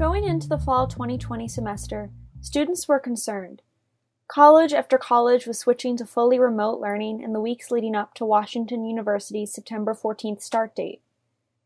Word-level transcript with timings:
Going 0.00 0.24
into 0.24 0.48
the 0.48 0.56
fall 0.56 0.86
2020 0.86 1.46
semester, 1.46 2.08
students 2.40 2.88
were 2.88 2.98
concerned. 2.98 3.60
College 4.28 4.72
after 4.72 4.96
college 4.96 5.46
was 5.46 5.58
switching 5.58 5.94
to 5.98 6.06
fully 6.06 6.38
remote 6.38 6.80
learning 6.80 7.20
in 7.20 7.34
the 7.34 7.40
weeks 7.40 7.70
leading 7.70 7.94
up 7.94 8.14
to 8.14 8.24
Washington 8.24 8.82
University's 8.86 9.52
September 9.52 9.92
14th 9.92 10.40
start 10.40 10.74
date. 10.74 11.02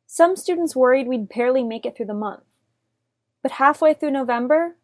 Some 0.09 0.34
students 0.34 0.75
worried 0.75 1.07
we'd 1.07 1.29
barely 1.29 1.62
make 1.62 1.87
it 1.87 1.97
through 1.97 2.07
the 2.07 2.12
month. 2.12 2.43
But 3.41 3.52
halfway 3.52 3.95
through 3.95 4.11
November, 4.11 4.79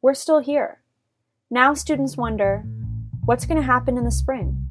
we're 0.00 0.14
still 0.14 0.38
here. 0.38 0.78
Now 1.50 1.74
students 1.74 2.16
wonder 2.16 2.64
what's 3.24 3.46
going 3.46 3.58
to 3.58 3.66
happen 3.66 3.98
in 3.98 4.04
the 4.04 4.12
spring? 4.12 4.70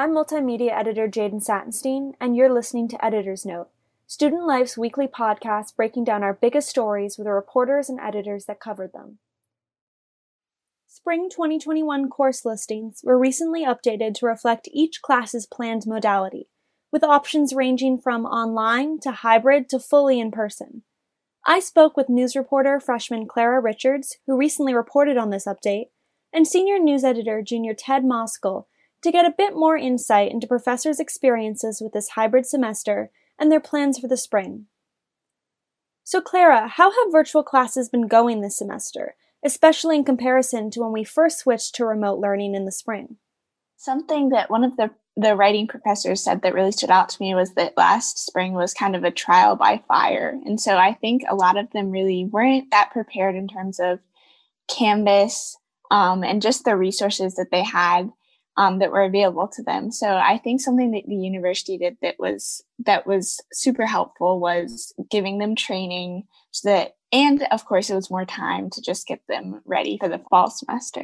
I'm 0.00 0.12
multimedia 0.12 0.70
editor 0.72 1.08
Jaden 1.08 1.46
Sattenstein, 1.46 2.14
and 2.18 2.34
you're 2.34 2.50
listening 2.50 2.88
to 2.88 3.04
Editor's 3.04 3.44
Note, 3.44 3.68
Student 4.06 4.46
Life's 4.46 4.78
weekly 4.78 5.06
podcast 5.06 5.76
breaking 5.76 6.04
down 6.04 6.22
our 6.22 6.32
biggest 6.32 6.70
stories 6.70 7.18
with 7.18 7.26
the 7.26 7.34
reporters 7.34 7.90
and 7.90 8.00
editors 8.00 8.46
that 8.46 8.60
covered 8.60 8.94
them. 8.94 9.18
Spring 10.86 11.28
2021 11.28 12.08
course 12.08 12.46
listings 12.46 13.02
were 13.04 13.18
recently 13.18 13.62
updated 13.62 14.14
to 14.14 14.24
reflect 14.24 14.70
each 14.72 15.02
class's 15.02 15.44
planned 15.44 15.86
modality, 15.86 16.48
with 16.90 17.04
options 17.04 17.52
ranging 17.52 17.98
from 17.98 18.24
online 18.24 19.00
to 19.00 19.10
hybrid 19.10 19.68
to 19.68 19.78
fully 19.78 20.18
in 20.18 20.30
person. 20.30 20.82
I 21.44 21.60
spoke 21.60 21.98
with 21.98 22.08
news 22.08 22.34
reporter 22.34 22.80
freshman 22.80 23.28
Clara 23.28 23.60
Richards, 23.60 24.16
who 24.26 24.38
recently 24.38 24.72
reported 24.72 25.18
on 25.18 25.28
this 25.28 25.44
update, 25.44 25.88
and 26.32 26.48
senior 26.48 26.78
news 26.78 27.04
editor 27.04 27.42
junior 27.42 27.74
Ted 27.74 28.02
Moskal 28.02 28.64
to 29.02 29.12
get 29.12 29.24
a 29.24 29.34
bit 29.36 29.54
more 29.54 29.76
insight 29.76 30.30
into 30.30 30.46
professors' 30.46 31.00
experiences 31.00 31.80
with 31.80 31.92
this 31.92 32.10
hybrid 32.10 32.46
semester 32.46 33.10
and 33.38 33.50
their 33.50 33.60
plans 33.60 33.98
for 33.98 34.08
the 34.08 34.16
spring. 34.16 34.66
So, 36.04 36.20
Clara, 36.20 36.68
how 36.68 36.90
have 36.90 37.12
virtual 37.12 37.42
classes 37.42 37.88
been 37.88 38.08
going 38.08 38.40
this 38.40 38.58
semester, 38.58 39.14
especially 39.44 39.96
in 39.96 40.04
comparison 40.04 40.70
to 40.72 40.80
when 40.80 40.92
we 40.92 41.04
first 41.04 41.38
switched 41.38 41.74
to 41.76 41.86
remote 41.86 42.18
learning 42.18 42.54
in 42.54 42.64
the 42.64 42.72
spring? 42.72 43.16
Something 43.76 44.30
that 44.30 44.50
one 44.50 44.64
of 44.64 44.76
the 44.76 44.90
the 45.16 45.36
writing 45.36 45.66
professors 45.66 46.22
said 46.22 46.42
that 46.42 46.54
really 46.54 46.72
stood 46.72 46.90
out 46.90 47.08
to 47.10 47.20
me 47.20 47.34
was 47.34 47.54
that 47.54 47.76
last 47.76 48.24
spring 48.24 48.54
was 48.54 48.72
kind 48.72 48.94
of 48.96 49.04
a 49.04 49.10
trial 49.10 49.56
by 49.56 49.82
fire. 49.88 50.38
And 50.46 50.60
so 50.60 50.76
I 50.76 50.94
think 50.94 51.22
a 51.28 51.34
lot 51.34 51.58
of 51.58 51.70
them 51.72 51.90
really 51.90 52.24
weren't 52.24 52.70
that 52.70 52.90
prepared 52.92 53.34
in 53.34 53.48
terms 53.48 53.80
of 53.80 53.98
Canvas 54.68 55.56
um, 55.90 56.22
and 56.22 56.40
just 56.40 56.64
the 56.64 56.76
resources 56.76 57.34
that 57.34 57.50
they 57.50 57.62
had 57.62 58.10
um, 58.56 58.78
that 58.78 58.90
were 58.90 59.02
available 59.02 59.48
to 59.48 59.62
them. 59.62 59.90
So 59.90 60.16
I 60.16 60.38
think 60.38 60.60
something 60.60 60.90
that 60.92 61.04
the 61.06 61.14
university 61.14 61.78
did 61.78 61.96
that 62.02 62.16
was 62.18 62.62
that 62.84 63.06
was 63.06 63.40
super 63.52 63.86
helpful 63.86 64.40
was 64.40 64.92
giving 65.10 65.38
them 65.38 65.54
training 65.54 66.24
so 66.50 66.68
that 66.68 66.96
and 67.12 67.46
of 67.50 67.64
course 67.64 67.90
it 67.90 67.94
was 67.94 68.10
more 68.10 68.24
time 68.24 68.70
to 68.70 68.82
just 68.82 69.06
get 69.06 69.20
them 69.28 69.60
ready 69.64 69.98
for 69.98 70.08
the 70.08 70.22
fall 70.30 70.50
semester. 70.50 71.02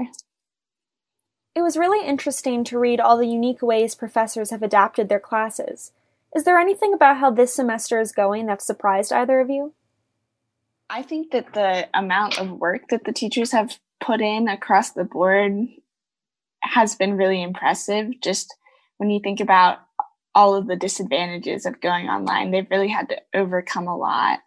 It 1.55 1.63
was 1.63 1.79
really 1.79 2.07
interesting 2.07 2.65
to 2.65 2.79
read 2.79 3.01
all 3.01 3.17
the 3.17 3.27
unique 3.27 3.63
ways 3.63 3.95
professors 3.95 4.51
have 4.51 4.63
adapted 4.63 5.09
their 5.09 5.21
classes. 5.21 5.93
Is 6.35 6.45
there 6.45 6.59
anything 6.59 6.93
about 6.93 7.17
how 7.17 7.31
this 7.31 7.55
semester 7.55 7.99
is 7.99 8.13
going 8.13 8.47
that 8.47 8.61
surprised 8.61 9.13
either 9.13 9.41
of 9.41 9.49
you? 9.49 9.73
I 10.91 11.03
think 11.03 11.31
that 11.31 11.55
the 11.55 11.89
amount 11.95 12.39
of 12.39 12.51
work 12.51 12.89
that 12.91 13.05
the 13.05 13.13
teachers 13.13 13.53
have 13.53 13.79
put 14.01 14.21
in 14.21 14.49
across 14.49 14.91
the 14.91 15.05
board 15.05 15.69
has 16.67 16.95
been 16.95 17.17
really 17.17 17.43
impressive. 17.43 18.21
Just 18.23 18.55
when 18.99 19.11
you 19.11 19.21
think 19.21 19.41
about 19.41 19.79
all 20.35 20.55
of 20.55 20.67
the 20.67 20.77
disadvantages 20.77 21.67
of 21.67 21.81
going 21.81 22.09
online, 22.09 22.51
they've 22.51 22.71
really 22.71 22.89
had 22.89 23.09
to 23.09 23.17
overcome 23.35 23.89
a 23.89 23.97
lot. 23.97 24.41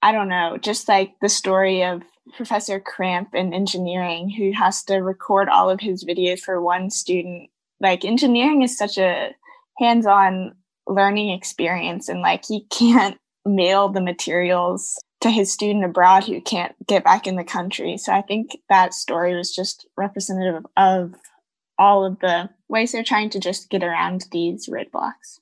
I 0.00 0.12
don't 0.12 0.28
know, 0.28 0.58
just 0.60 0.88
like 0.88 1.14
the 1.20 1.28
story 1.28 1.82
of 1.82 2.02
Professor 2.36 2.78
Cramp 2.78 3.34
in 3.34 3.52
engineering 3.52 4.30
who 4.30 4.52
has 4.52 4.84
to 4.84 4.96
record 4.96 5.48
all 5.48 5.70
of 5.70 5.80
his 5.80 6.04
videos 6.04 6.40
for 6.40 6.60
one 6.60 6.90
student. 6.90 7.50
Like 7.80 8.04
engineering 8.04 8.62
is 8.62 8.76
such 8.76 8.98
a 8.98 9.34
hands-on 9.78 10.54
learning 10.86 11.30
experience 11.30 12.08
and 12.08 12.20
like 12.20 12.44
he 12.46 12.64
can't 12.70 13.18
mail 13.44 13.88
the 13.88 14.00
materials 14.00 14.96
to 15.20 15.30
his 15.30 15.52
student 15.52 15.84
abroad 15.84 16.24
who 16.24 16.40
can't 16.40 16.74
get 16.86 17.04
back 17.04 17.26
in 17.26 17.36
the 17.36 17.44
country. 17.44 17.96
So 17.96 18.12
I 18.12 18.22
think 18.22 18.58
that 18.68 18.94
story 18.94 19.36
was 19.36 19.54
just 19.54 19.86
representative 19.96 20.64
of 20.76 21.14
all 21.78 22.04
of 22.04 22.18
the 22.20 22.50
ways 22.68 22.92
they're 22.92 23.04
trying 23.04 23.30
to 23.30 23.40
just 23.40 23.70
get 23.70 23.82
around 23.82 24.26
these 24.32 24.68
roadblocks. 24.68 25.40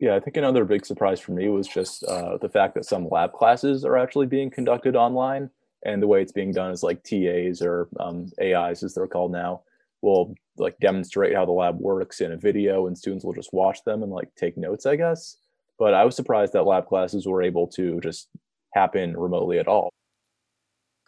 Yeah, 0.00 0.16
I 0.16 0.20
think 0.20 0.36
another 0.36 0.64
big 0.64 0.84
surprise 0.84 1.20
for 1.20 1.32
me 1.32 1.48
was 1.48 1.66
just 1.66 2.04
uh, 2.04 2.36
the 2.38 2.48
fact 2.48 2.74
that 2.74 2.84
some 2.84 3.08
lab 3.08 3.32
classes 3.32 3.84
are 3.84 3.96
actually 3.96 4.26
being 4.26 4.50
conducted 4.50 4.96
online, 4.96 5.50
and 5.84 6.02
the 6.02 6.06
way 6.06 6.20
it's 6.20 6.32
being 6.32 6.52
done 6.52 6.72
is 6.72 6.82
like 6.82 7.02
TAs 7.04 7.62
or 7.62 7.88
um, 8.00 8.30
AIs, 8.42 8.82
as 8.82 8.94
they're 8.94 9.06
called 9.06 9.32
now, 9.32 9.62
will 10.02 10.34
like 10.56 10.78
demonstrate 10.78 11.34
how 11.34 11.44
the 11.44 11.52
lab 11.52 11.78
works 11.78 12.20
in 12.20 12.32
a 12.32 12.36
video, 12.36 12.86
and 12.86 12.98
students 12.98 13.24
will 13.24 13.32
just 13.32 13.52
watch 13.52 13.82
them 13.84 14.02
and 14.02 14.12
like 14.12 14.34
take 14.34 14.56
notes, 14.56 14.84
I 14.84 14.96
guess. 14.96 15.36
But 15.78 15.94
I 15.94 16.04
was 16.04 16.16
surprised 16.16 16.52
that 16.52 16.66
lab 16.66 16.86
classes 16.86 17.26
were 17.26 17.42
able 17.42 17.66
to 17.68 18.00
just 18.00 18.28
happen 18.74 19.16
remotely 19.16 19.58
at 19.58 19.68
all. 19.68 19.90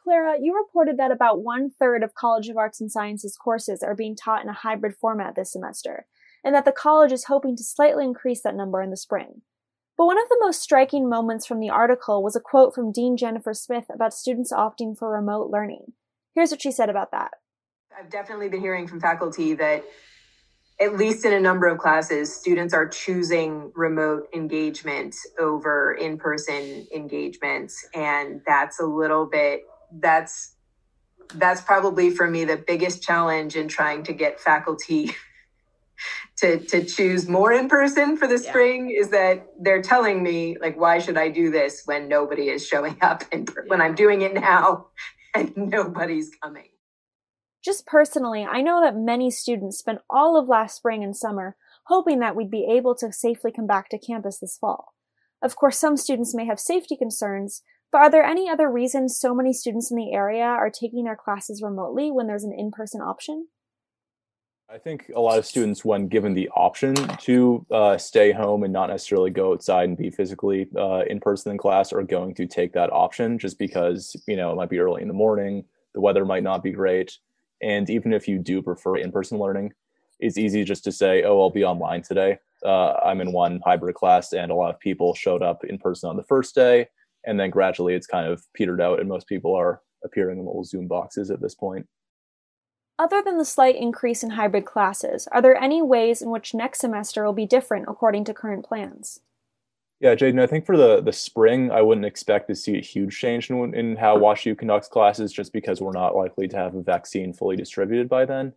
Clara, 0.07 0.37
you 0.41 0.57
reported 0.57 0.99
that 0.99 1.11
about 1.11 1.43
one 1.43 1.69
third 1.69 2.05
of 2.05 2.15
College 2.15 2.49
of 2.49 2.57
Arts 2.57 2.81
and 2.81 2.89
Sciences 2.89 3.37
courses 3.37 3.83
are 3.83 3.97
being 3.97 4.15
taught 4.15 4.41
in 4.41 4.49
a 4.49 4.53
hybrid 4.53 4.95
format 4.95 5.35
this 5.35 5.53
semester, 5.53 6.07
and 6.45 6.55
that 6.55 6.65
the 6.65 6.71
college 6.71 7.11
is 7.11 7.25
hoping 7.25 7.57
to 7.57 7.65
slightly 7.65 8.05
increase 8.05 8.41
that 8.43 8.55
number 8.55 8.81
in 8.81 8.91
the 8.91 8.97
spring. 8.97 9.43
But 9.99 10.07
one 10.07 10.17
of 10.17 10.29
the 10.29 10.39
most 10.41 10.63
striking 10.63 11.09
moments 11.09 11.45
from 11.45 11.59
the 11.59 11.71
article 11.71 12.23
was 12.23 12.37
a 12.37 12.41
quote 12.41 12.73
from 12.73 12.93
Dean 12.93 13.17
Jennifer 13.17 13.53
Smith 13.53 13.87
about 13.93 14.15
students 14.15 14.53
opting 14.53 14.97
for 14.97 15.11
remote 15.11 15.51
learning. 15.51 15.95
Here's 16.37 16.53
what 16.53 16.63
she 16.63 16.71
said 16.71 16.89
about 16.89 17.11
that. 17.11 17.33
I've 17.99 18.11
definitely 18.11 18.49
been 18.49 18.61
hearing 18.61 18.87
from 18.87 19.01
faculty 19.01 19.55
that 19.55 19.83
at 20.81 20.97
least 20.97 21.25
in 21.25 21.33
a 21.33 21.41
number 21.41 21.67
of 21.67 21.79
classes, 21.79 22.33
students 22.33 22.73
are 22.75 22.87
choosing 22.87 23.73
remote 23.75 24.29
engagement 24.33 25.17
over 25.41 25.95
in 25.95 26.17
person 26.17 26.87
engagement. 26.95 27.73
And 27.93 28.41
that's 28.47 28.79
a 28.79 28.85
little 28.85 29.27
bit 29.27 29.63
that's 29.93 30.55
that's 31.35 31.61
probably 31.61 32.11
for 32.11 32.29
me 32.31 32.45
the 32.45 32.57
biggest 32.57 33.03
challenge 33.03 33.57
in 33.57 33.69
trying 33.69 34.03
to 34.05 34.13
get 34.13 34.41
faculty 34.41 35.11
to 36.37 36.59
to 36.59 36.85
choose 36.85 37.29
more 37.29 37.53
in 37.53 37.69
person 37.69 38.17
for 38.17 38.27
the 38.27 38.41
yeah. 38.41 38.51
spring 38.51 38.91
is 38.91 39.11
that 39.11 39.47
they're 39.61 39.83
telling 39.83 40.23
me 40.23 40.57
like 40.61 40.79
why 40.79 40.99
should 40.99 41.17
I 41.17 41.29
do 41.29 41.51
this 41.51 41.83
when 41.87 42.09
nobody 42.09 42.49
is 42.49 42.67
showing 42.67 42.97
up 43.01 43.25
and 43.33 43.49
yeah. 43.49 43.63
when 43.69 43.81
I'm 43.81 43.95
doing 43.95 44.23
it 44.23 44.35
now 44.35 44.87
and 45.35 45.57
nobody's 45.57 46.31
coming. 46.43 46.69
Just 47.65 47.87
personally, 47.87 48.45
I 48.45 48.63
know 48.63 48.81
that 48.81 48.97
many 48.97 49.31
students 49.31 49.79
spent 49.79 49.99
all 50.09 50.39
of 50.39 50.49
last 50.49 50.77
spring 50.77 51.03
and 51.03 51.17
summer 51.17 51.57
hoping 51.87 52.21
that 52.21 52.37
we'd 52.37 52.51
be 52.51 52.67
able 52.71 52.95
to 52.97 53.13
safely 53.13 53.51
come 53.51 53.67
back 53.67 53.89
to 53.89 53.99
campus 53.99 54.39
this 54.39 54.57
fall. 54.57 54.95
Of 55.43 55.57
course, 55.57 55.79
some 55.79 55.97
students 55.97 56.35
may 56.35 56.47
have 56.47 56.61
safety 56.61 56.97
concerns, 56.97 57.63
but 57.93 57.99
are 57.99 58.11
there 58.11 58.25
any 58.25 58.49
other 58.49 58.71
reasons 58.71 59.19
so 59.19 59.35
many 59.35 59.53
students 59.53 59.91
in 59.91 59.97
the 59.97 60.13
area 60.13 60.45
are 60.45 60.71
taking 60.71 61.05
their 61.05 61.17
classes 61.17 61.63
remotely 61.63 62.11
when 62.11 62.27
there's 62.27 62.45
an 62.45 62.55
in 62.57 62.71
person 62.71 63.01
option? 63.01 63.49
I 64.69 64.79
think 64.79 65.11
a 65.15 65.21
lot 65.21 65.39
of 65.39 65.47
students, 65.47 65.85
when 65.85 66.09
given 66.09 66.35
the 66.35 66.49
option 66.57 66.95
to 66.95 67.65
uh, 67.71 67.97
stay 67.99 68.33
home 68.33 68.65
and 68.65 68.73
not 68.73 68.89
necessarily 68.89 69.31
go 69.31 69.53
outside 69.53 69.89
and 69.89 69.97
be 69.97 70.11
physically 70.11 70.67
uh, 70.77 71.03
in 71.09 71.21
person 71.21 71.53
in 71.53 71.59
class, 71.59 71.93
are 71.93 72.03
going 72.03 72.35
to 72.35 72.47
take 72.47 72.73
that 72.73 72.93
option 72.93 73.39
just 73.39 73.61
because 73.61 74.17
you 74.27 74.37
know 74.37 74.51
it 74.51 74.57
might 74.57 74.69
be 74.69 74.81
early 74.81 75.03
in 75.03 75.09
the 75.09 75.15
morning, 75.15 75.65
the 75.95 76.01
weather 76.01 76.25
might 76.25 76.43
not 76.43 76.65
be 76.65 76.73
great, 76.73 77.17
and 77.63 77.89
even 77.89 78.13
if 78.13 78.27
you 78.27 78.41
do 78.41 78.61
prefer 78.61 78.97
in 78.97 79.13
person 79.13 79.39
learning, 79.39 79.73
it's 80.19 80.37
easy 80.37 80.65
just 80.65 80.83
to 80.83 80.91
say, 80.91 81.23
"Oh, 81.23 81.41
I'll 81.41 81.51
be 81.51 81.65
online 81.65 82.03
today." 82.03 82.39
Uh, 82.65 82.95
I'm 83.05 83.21
in 83.21 83.31
one 83.31 83.61
hybrid 83.65 83.95
class, 83.95 84.33
and 84.33 84.51
a 84.51 84.55
lot 84.55 84.75
of 84.75 84.81
people 84.81 85.15
showed 85.15 85.43
up 85.43 85.65
in 85.65 85.79
person 85.79 86.11
on 86.11 86.17
the 86.17 86.25
first 86.25 86.57
day, 86.57 86.89
and 87.27 87.39
then 87.39 87.51
gradually 87.51 87.95
it's 87.95 88.07
kind 88.07 88.27
of 88.31 88.43
petered 88.55 88.81
out 88.81 89.01
and 89.01 89.09
most 89.09 89.27
people 89.27 89.55
are 89.55 89.81
appearing 90.05 90.39
in 90.39 90.47
little 90.47 90.65
zoom 90.65 90.87
boxes 90.87 91.31
at 91.31 91.41
this 91.41 91.55
point. 91.55 91.87
Other 92.99 93.21
than 93.23 93.37
the 93.37 93.45
slight 93.45 93.77
increase 93.77 94.23
in 94.23 94.31
hybrid 94.31 94.65
classes 94.65 95.29
are 95.33 95.43
there 95.43 95.57
any 95.57 95.83
ways 95.83 96.23
in 96.23 96.31
which 96.31 96.55
next 96.55 96.81
semester 96.81 97.25
will 97.25 97.33
be 97.33 97.47
different 97.47 97.87
according 97.89 98.25
to 98.25 98.35
current 98.35 98.65
plans? 98.65 99.21
Yeah 100.01 100.15
jaden 100.15 100.41
i 100.41 100.47
think 100.47 100.67
for 100.67 100.77
the 100.77 101.01
the 101.01 101.13
spring 101.13 101.71
i 101.71 101.81
wouldn't 101.81 102.07
expect 102.07 102.49
to 102.49 102.55
see 102.55 102.77
a 102.77 102.83
huge 102.83 103.19
change 103.19 103.51
in, 103.51 103.75
in 103.75 103.97
how 103.97 104.19
washu 104.19 104.57
conducts 104.57 104.89
classes 104.89 105.33
just 105.33 105.53
because 105.53 105.81
we're 105.81 105.93
not 105.93 106.15
likely 106.15 106.49
to 106.49 106.57
have 106.57 106.75
a 106.75 106.83
vaccine 106.83 107.33
fully 107.33 107.57
distributed 107.57 108.09
by 108.09 108.25
then. 108.25 108.53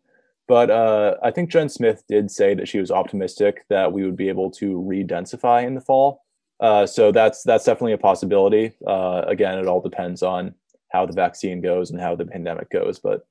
But 0.50 0.72
uh, 0.72 1.16
I 1.22 1.30
think 1.30 1.52
Jen 1.52 1.70
Smith 1.70 2.04
did 2.08 2.32
say 2.32 2.56
that 2.56 2.68
she 2.68 2.80
was 2.80 2.90
optimistic 2.90 3.66
that 3.70 3.94
we 3.94 4.04
would 4.04 4.18
be 4.18 4.30
able 4.30 4.50
to 4.54 4.82
re-densify 4.82 5.64
in 5.64 5.76
the 5.76 5.82
fall. 5.82 6.24
Uh, 6.60 6.86
so 6.86 7.12
that's 7.12 7.44
that's 7.44 7.66
definitely 7.66 7.94
a 7.94 7.98
possibility. 7.98 8.74
Uh, 8.86 9.24
again, 9.28 9.58
it 9.58 9.68
all 9.68 9.82
depends 9.82 10.22
on 10.22 10.54
how 10.92 11.06
the 11.06 11.14
vaccine 11.14 11.62
goes 11.62 11.92
and 11.92 12.02
how 12.02 12.16
the 12.16 12.26
pandemic 12.26 12.70
goes, 12.70 13.00
but 13.00 13.28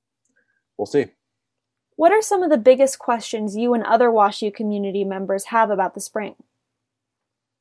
we'll 0.76 0.86
see. 0.86 1.06
What 1.96 2.12
are 2.12 2.22
some 2.22 2.42
of 2.42 2.50
the 2.50 2.58
biggest 2.58 2.98
questions 2.98 3.56
you 3.56 3.74
and 3.74 3.82
other 3.82 4.08
WashU 4.08 4.54
community 4.54 5.04
members 5.04 5.46
have 5.46 5.70
about 5.70 5.94
the 5.94 6.00
spring? 6.00 6.36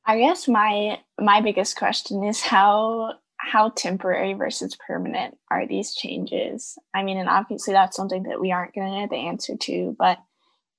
I 0.06 0.18
guess 0.18 0.48
my 0.48 1.00
my 1.20 1.40
biggest 1.40 1.76
question 1.76 2.22
is 2.24 2.40
how 2.40 3.14
how 3.36 3.70
temporary 3.70 4.32
versus 4.32 4.76
permanent 4.86 5.36
are 5.50 5.66
these 5.66 5.94
changes? 5.94 6.78
I 6.94 7.02
mean, 7.02 7.18
and 7.18 7.28
obviously 7.28 7.74
that's 7.74 7.96
something 7.96 8.24
that 8.24 8.40
we 8.40 8.52
aren't 8.52 8.74
going 8.74 8.90
to 8.90 9.00
know 9.00 9.06
the 9.10 9.28
answer 9.28 9.56
to, 9.56 9.96
but 9.98 10.18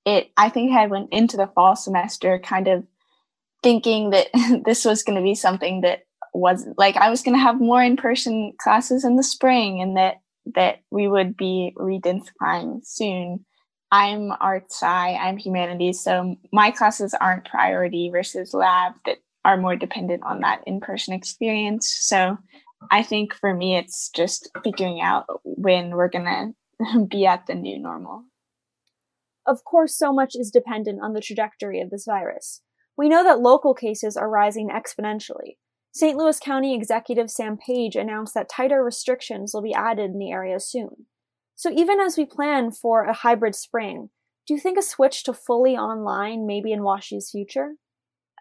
it 0.06 0.32
I 0.36 0.50
think 0.50 0.72
I 0.72 0.88
went 0.88 1.14
into 1.14 1.38
the 1.38 1.48
fall 1.48 1.76
semester 1.76 2.40
kind 2.40 2.68
of 2.68 2.86
thinking 3.64 4.12
that 4.12 4.28
this 4.66 4.86
was 4.86 5.04
going 5.04 5.18
to 5.18 5.24
be 5.24 5.36
something 5.36 5.82
that 5.82 6.04
was 6.34 6.68
like 6.78 6.96
I 6.96 7.10
was 7.10 7.22
going 7.22 7.36
to 7.36 7.42
have 7.42 7.60
more 7.60 7.82
in-person 7.82 8.54
classes 8.62 9.04
in 9.04 9.16
the 9.16 9.24
spring 9.24 9.82
and 9.82 9.98
that 9.98 10.18
that 10.56 10.80
we 10.92 11.08
would 11.08 11.38
be 11.38 11.74
redensifying 11.78 12.82
soon. 12.84 13.46
I'm 13.92 14.32
art 14.40 14.66
sci, 14.70 14.86
I'm 14.86 15.38
humanities, 15.38 16.00
so 16.00 16.36
my 16.54 16.72
classes 16.72 17.16
aren't 17.20 17.50
priority 17.50 18.10
versus 18.12 18.54
lab 18.54 18.94
that 19.06 19.18
are 19.46 19.58
more 19.58 19.76
dependent 19.76 20.24
on 20.24 20.42
that 20.42 20.62
in-person 20.68 21.14
experience. 21.14 21.92
So 22.00 22.38
I 22.92 23.04
think 23.04 23.34
for 23.34 23.54
me 23.54 23.78
it's 23.78 24.10
just 24.10 24.50
figuring 24.64 25.02
out 25.02 25.26
when 25.44 25.92
we're 25.92 26.10
gonna 26.10 26.54
be 27.10 27.26
at 27.26 27.48
the 27.48 27.56
new 27.56 27.80
normal. 27.80 28.26
Of 29.48 29.64
course, 29.64 29.98
so 29.98 30.14
much 30.14 30.36
is 30.36 30.52
dependent 30.52 31.02
on 31.02 31.14
the 31.14 31.22
trajectory 31.22 31.82
of 31.82 31.90
this 31.90 32.06
virus. 32.06 32.62
We 33.00 33.08
know 33.08 33.24
that 33.24 33.40
local 33.40 33.74
cases 33.74 34.18
are 34.18 34.30
rising 34.30 34.68
exponentially. 34.68 35.56
St. 35.94 36.18
Louis 36.18 36.38
County 36.38 36.76
Executive 36.76 37.32
Sam 37.32 37.56
Page 37.56 37.96
announced 37.96 38.34
that 38.34 38.50
tighter 38.50 38.84
restrictions 38.84 39.54
will 39.54 39.62
be 39.62 39.74
added 39.74 40.12
in 40.12 40.20
the 40.20 40.32
area 40.32 40.60
soon. 40.60 41.06
So 41.56 41.72
even 41.72 42.02
as 42.02 42.18
we 42.18 42.26
plan 42.26 42.72
for 42.72 43.06
a 43.06 43.14
hybrid 43.14 43.56
spring, 43.56 44.10
do 44.46 44.54
you 44.54 44.60
think 44.60 44.78
a 44.78 44.82
switch 44.82 45.24
to 45.24 45.34
fully 45.34 45.78
online 45.78 46.46
may 46.46 46.60
be 46.60 46.74
in 46.74 46.82
WashU's 46.82 47.32
future? 47.32 47.76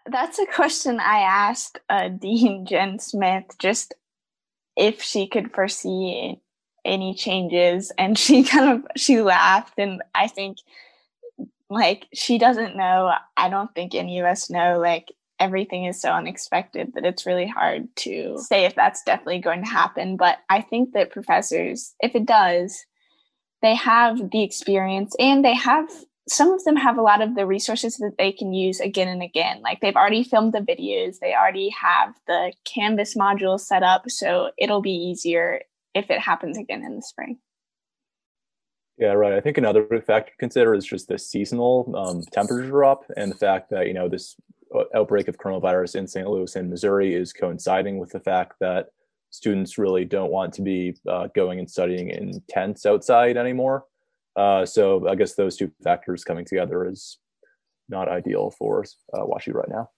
That's 0.05 0.39
a 0.39 0.45
question 0.45 0.99
I 0.99 1.19
asked 1.19 1.79
uh, 1.89 2.09
Dean 2.19 2.65
Jen 2.65 2.99
Smith 2.99 3.45
just 3.59 3.93
if 4.75 5.01
she 5.01 5.25
could 5.25 5.53
foresee 5.53 6.41
any 6.83 7.13
changes, 7.13 7.93
and 7.97 8.17
she 8.17 8.43
kind 8.43 8.71
of 8.73 8.91
she 8.97 9.21
laughed, 9.21 9.79
and 9.79 10.01
I 10.13 10.27
think 10.27 10.57
like 11.69 12.07
she 12.13 12.37
doesn't 12.37 12.75
know. 12.75 13.11
I 13.37 13.49
don't 13.49 13.73
think 13.73 13.93
any 13.93 14.19
of 14.19 14.25
us 14.25 14.49
know. 14.49 14.79
Like 14.79 15.07
everything 15.39 15.85
is 15.85 16.01
so 16.01 16.11
unexpected 16.11 16.93
that 16.93 17.05
it's 17.05 17.25
really 17.25 17.47
hard 17.47 17.87
to 17.95 18.37
say 18.37 18.65
if 18.65 18.75
that's 18.75 19.03
definitely 19.03 19.39
going 19.39 19.63
to 19.63 19.69
happen. 19.69 20.17
But 20.17 20.39
I 20.49 20.61
think 20.61 20.93
that 20.93 21.11
professors, 21.11 21.93
if 21.99 22.15
it 22.15 22.25
does, 22.25 22.85
they 23.61 23.75
have 23.75 24.31
the 24.31 24.43
experience 24.43 25.15
and 25.19 25.43
they 25.43 25.55
have 25.55 25.89
some 26.27 26.51
of 26.51 26.63
them 26.63 26.75
have 26.75 26.97
a 26.97 27.01
lot 27.01 27.21
of 27.21 27.35
the 27.35 27.45
resources 27.45 27.97
that 27.97 28.15
they 28.17 28.31
can 28.31 28.53
use 28.53 28.79
again 28.79 29.07
and 29.07 29.23
again. 29.23 29.61
Like 29.61 29.81
they've 29.81 29.95
already 29.95 30.23
filmed 30.23 30.53
the 30.53 30.59
videos, 30.59 31.17
they 31.19 31.33
already 31.33 31.69
have 31.69 32.13
the 32.27 32.53
Canvas 32.65 33.15
modules 33.15 33.61
set 33.61 33.81
up, 33.81 34.09
so 34.09 34.51
it'll 34.57 34.81
be 34.81 34.91
easier 34.91 35.61
if 35.95 36.11
it 36.11 36.19
happens 36.19 36.57
again 36.57 36.83
in 36.83 36.95
the 36.95 37.01
spring. 37.01 37.39
Yeah, 38.99 39.13
right. 39.13 39.31
I 39.31 39.39
think 39.39 39.57
another 39.57 39.85
factor 40.05 40.31
to 40.31 40.37
consider 40.37 40.73
is 40.73 40.85
just 40.85 41.07
the 41.07 41.17
seasonal 41.17 41.93
um, 41.95 42.21
temperature 42.33 42.67
drop 42.67 43.05
and 43.15 43.31
the 43.31 43.37
fact 43.37 43.69
that 43.69 43.87
you 43.87 43.93
know 43.93 44.09
this 44.09 44.35
uh, 44.75 44.83
outbreak 44.93 45.29
of 45.29 45.37
coronavirus 45.37 45.95
in 45.95 46.05
St. 46.07 46.27
Louis 46.27 46.53
and 46.57 46.69
Missouri 46.69 47.15
is 47.15 47.31
coinciding 47.31 47.97
with 47.97 48.11
the 48.11 48.19
fact 48.19 48.55
that 48.59 48.87
students 49.29 49.77
really 49.77 50.03
don't 50.03 50.31
want 50.31 50.53
to 50.55 50.61
be 50.61 50.97
uh, 51.07 51.27
going 51.33 51.59
and 51.59 51.71
studying 51.71 52.09
in 52.09 52.43
tents 52.49 52.85
outside 52.85 53.37
anymore. 53.37 53.85
Uh, 54.35 54.65
so 54.65 55.07
I 55.07 55.15
guess 55.15 55.35
those 55.35 55.55
two 55.55 55.71
factors 55.81 56.25
coming 56.25 56.43
together 56.43 56.85
is 56.85 57.19
not 57.87 58.09
ideal 58.09 58.51
for 58.51 58.83
uh, 59.13 59.19
WashU 59.19 59.53
right 59.53 59.69
now. 59.69 59.89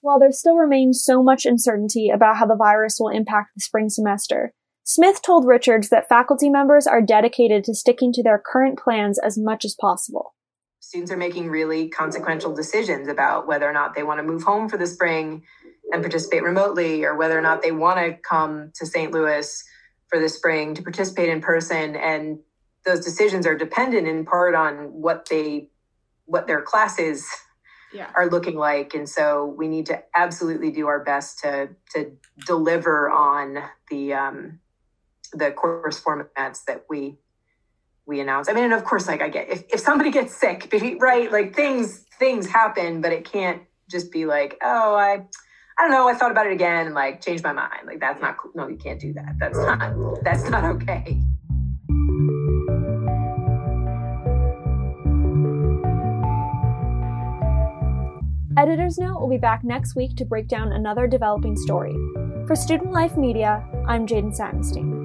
While 0.00 0.18
there 0.18 0.32
still 0.32 0.56
remains 0.56 1.04
so 1.04 1.22
much 1.22 1.44
uncertainty 1.44 2.08
about 2.08 2.38
how 2.38 2.46
the 2.46 2.56
virus 2.56 2.96
will 2.98 3.10
impact 3.10 3.50
the 3.54 3.60
spring 3.60 3.90
semester, 3.90 4.54
Smith 4.92 5.22
told 5.22 5.46
Richards 5.46 5.88
that 5.90 6.08
faculty 6.08 6.50
members 6.50 6.84
are 6.84 7.00
dedicated 7.00 7.62
to 7.62 7.76
sticking 7.76 8.12
to 8.12 8.24
their 8.24 8.42
current 8.44 8.76
plans 8.76 9.20
as 9.20 9.38
much 9.38 9.64
as 9.64 9.76
possible. 9.80 10.34
Students 10.80 11.12
are 11.12 11.16
making 11.16 11.48
really 11.48 11.88
consequential 11.88 12.52
decisions 12.52 13.06
about 13.06 13.46
whether 13.46 13.68
or 13.68 13.72
not 13.72 13.94
they 13.94 14.02
want 14.02 14.18
to 14.18 14.24
move 14.24 14.42
home 14.42 14.68
for 14.68 14.76
the 14.76 14.88
spring 14.88 15.44
and 15.92 16.02
participate 16.02 16.42
remotely 16.42 17.04
or 17.04 17.16
whether 17.16 17.38
or 17.38 17.40
not 17.40 17.62
they 17.62 17.70
want 17.70 18.00
to 18.00 18.14
come 18.14 18.72
to 18.74 18.84
St. 18.84 19.12
Louis 19.12 19.62
for 20.08 20.18
the 20.18 20.28
spring 20.28 20.74
to 20.74 20.82
participate 20.82 21.28
in 21.28 21.40
person 21.40 21.94
and 21.94 22.40
those 22.84 23.04
decisions 23.04 23.46
are 23.46 23.56
dependent 23.56 24.08
in 24.08 24.24
part 24.24 24.56
on 24.56 24.86
what 24.86 25.28
they 25.30 25.68
what 26.24 26.48
their 26.48 26.62
classes 26.62 27.28
yeah. 27.92 28.10
are 28.16 28.28
looking 28.28 28.56
like 28.56 28.92
and 28.92 29.08
so 29.08 29.54
we 29.56 29.68
need 29.68 29.86
to 29.86 30.02
absolutely 30.16 30.72
do 30.72 30.88
our 30.88 31.04
best 31.04 31.38
to 31.38 31.68
to 31.94 32.10
deliver 32.44 33.08
on 33.08 33.62
the 33.88 34.14
um 34.14 34.58
the 35.32 35.50
course 35.50 36.00
formats 36.00 36.64
that 36.66 36.84
we 36.88 37.16
we 38.06 38.20
announce 38.20 38.48
i 38.48 38.52
mean 38.52 38.64
and 38.64 38.72
of 38.72 38.84
course 38.84 39.06
like 39.06 39.22
i 39.22 39.28
get 39.28 39.48
if, 39.48 39.64
if 39.72 39.80
somebody 39.80 40.10
gets 40.10 40.34
sick 40.34 40.72
right 41.00 41.30
like 41.32 41.54
things 41.54 42.04
things 42.18 42.48
happen 42.48 43.00
but 43.00 43.12
it 43.12 43.24
can't 43.24 43.62
just 43.88 44.10
be 44.10 44.26
like 44.26 44.58
oh 44.62 44.94
i 44.94 45.24
I 45.78 45.84
don't 45.84 45.92
know. 45.92 46.08
I 46.08 46.12
thought 46.12 46.30
about 46.30 46.46
it 46.46 46.52
again 46.52 46.84
and 46.84 46.94
like 46.94 47.22
changed 47.22 47.42
my 47.42 47.54
mind. 47.54 47.86
Like 47.86 48.00
that's 48.00 48.20
not 48.20 48.36
cool. 48.36 48.50
No, 48.54 48.68
you 48.68 48.76
can't 48.76 49.00
do 49.00 49.14
that. 49.14 49.36
That's 49.38 49.56
not. 49.56 50.22
That's 50.22 50.46
not 50.50 50.62
okay. 50.64 51.18
Editor's 58.58 58.98
Note 58.98 59.20
will 59.20 59.30
be 59.30 59.38
back 59.38 59.64
next 59.64 59.96
week 59.96 60.16
to 60.16 60.26
break 60.26 60.48
down 60.48 60.70
another 60.70 61.06
developing 61.06 61.56
story. 61.56 61.94
For 62.46 62.54
Student 62.54 62.92
Life 62.92 63.16
Media, 63.16 63.64
I'm 63.86 64.06
Jaden 64.06 64.36
Satinstein. 64.38 64.99